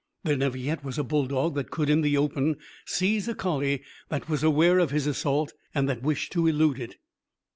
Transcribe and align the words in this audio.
There 0.23 0.35
never 0.35 0.57
yet 0.57 0.83
was 0.83 0.97
a 0.97 1.03
bulldog 1.03 1.53
that 1.53 1.69
could, 1.69 1.87
in 1.87 2.01
the 2.01 2.17
open, 2.17 2.55
seize 2.87 3.27
a 3.27 3.35
collie 3.35 3.83
that 4.09 4.27
was 4.27 4.41
aware 4.41 4.79
of 4.79 4.89
his 4.89 5.05
assault 5.05 5.53
and 5.75 5.87
that 5.87 6.01
wished 6.01 6.31
to 6.33 6.47
elude 6.47 6.79
it. 6.79 6.95